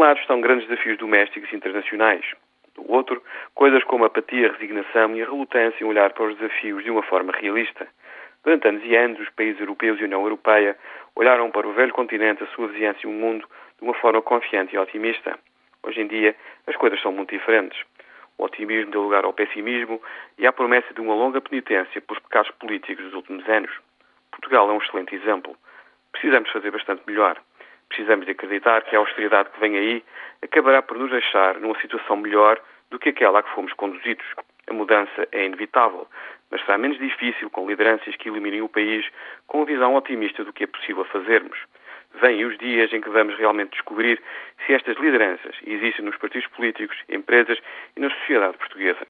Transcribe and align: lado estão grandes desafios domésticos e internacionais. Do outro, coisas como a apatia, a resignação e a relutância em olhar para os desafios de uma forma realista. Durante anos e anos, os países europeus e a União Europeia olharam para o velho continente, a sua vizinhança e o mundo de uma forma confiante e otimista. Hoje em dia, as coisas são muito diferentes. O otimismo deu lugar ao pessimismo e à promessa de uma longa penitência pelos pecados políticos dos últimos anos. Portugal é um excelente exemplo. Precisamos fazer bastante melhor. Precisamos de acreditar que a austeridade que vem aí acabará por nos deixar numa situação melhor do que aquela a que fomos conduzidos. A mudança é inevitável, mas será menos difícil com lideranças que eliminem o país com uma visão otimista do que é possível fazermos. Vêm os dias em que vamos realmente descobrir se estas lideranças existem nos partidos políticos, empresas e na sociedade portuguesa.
lado 0.00 0.18
estão 0.20 0.40
grandes 0.40 0.66
desafios 0.66 0.98
domésticos 0.98 1.52
e 1.52 1.56
internacionais. 1.56 2.24
Do 2.74 2.90
outro, 2.90 3.22
coisas 3.54 3.84
como 3.84 4.04
a 4.04 4.06
apatia, 4.06 4.48
a 4.48 4.52
resignação 4.52 5.14
e 5.16 5.22
a 5.22 5.26
relutância 5.26 5.84
em 5.84 5.86
olhar 5.86 6.12
para 6.12 6.24
os 6.24 6.36
desafios 6.36 6.82
de 6.82 6.90
uma 6.90 7.02
forma 7.02 7.32
realista. 7.32 7.86
Durante 8.42 8.68
anos 8.68 8.82
e 8.84 8.96
anos, 8.96 9.20
os 9.20 9.28
países 9.30 9.60
europeus 9.60 9.98
e 9.98 10.02
a 10.02 10.06
União 10.06 10.22
Europeia 10.22 10.76
olharam 11.14 11.50
para 11.50 11.68
o 11.68 11.72
velho 11.72 11.92
continente, 11.92 12.42
a 12.42 12.46
sua 12.48 12.68
vizinhança 12.68 13.00
e 13.04 13.06
o 13.06 13.12
mundo 13.12 13.46
de 13.78 13.84
uma 13.84 13.94
forma 13.94 14.22
confiante 14.22 14.74
e 14.74 14.78
otimista. 14.78 15.38
Hoje 15.82 16.00
em 16.00 16.06
dia, 16.06 16.34
as 16.66 16.76
coisas 16.76 17.00
são 17.02 17.12
muito 17.12 17.30
diferentes. 17.30 17.78
O 18.38 18.44
otimismo 18.44 18.90
deu 18.90 19.02
lugar 19.02 19.24
ao 19.24 19.34
pessimismo 19.34 20.00
e 20.38 20.46
à 20.46 20.52
promessa 20.52 20.94
de 20.94 21.00
uma 21.00 21.14
longa 21.14 21.40
penitência 21.40 22.00
pelos 22.00 22.22
pecados 22.22 22.50
políticos 22.52 23.04
dos 23.04 23.14
últimos 23.14 23.46
anos. 23.48 23.70
Portugal 24.30 24.70
é 24.70 24.72
um 24.72 24.78
excelente 24.78 25.14
exemplo. 25.14 25.54
Precisamos 26.12 26.50
fazer 26.50 26.70
bastante 26.70 27.02
melhor. 27.06 27.38
Precisamos 27.90 28.24
de 28.24 28.32
acreditar 28.32 28.82
que 28.82 28.94
a 28.94 29.00
austeridade 29.00 29.50
que 29.50 29.60
vem 29.60 29.76
aí 29.76 30.04
acabará 30.40 30.80
por 30.80 30.96
nos 30.96 31.10
deixar 31.10 31.58
numa 31.58 31.78
situação 31.80 32.16
melhor 32.16 32.60
do 32.88 33.00
que 33.00 33.08
aquela 33.08 33.40
a 33.40 33.42
que 33.42 33.50
fomos 33.50 33.72
conduzidos. 33.72 34.24
A 34.68 34.72
mudança 34.72 35.28
é 35.32 35.44
inevitável, 35.44 36.06
mas 36.52 36.60
será 36.62 36.78
menos 36.78 36.98
difícil 36.98 37.50
com 37.50 37.68
lideranças 37.68 38.14
que 38.14 38.28
eliminem 38.28 38.62
o 38.62 38.68
país 38.68 39.04
com 39.48 39.58
uma 39.58 39.66
visão 39.66 39.96
otimista 39.96 40.44
do 40.44 40.52
que 40.52 40.64
é 40.64 40.66
possível 40.68 41.04
fazermos. 41.06 41.58
Vêm 42.20 42.44
os 42.44 42.56
dias 42.58 42.92
em 42.92 43.00
que 43.00 43.10
vamos 43.10 43.36
realmente 43.36 43.72
descobrir 43.72 44.22
se 44.64 44.72
estas 44.72 44.96
lideranças 44.98 45.56
existem 45.66 46.04
nos 46.04 46.16
partidos 46.16 46.46
políticos, 46.48 46.96
empresas 47.08 47.58
e 47.96 48.00
na 48.00 48.10
sociedade 48.10 48.56
portuguesa. 48.56 49.04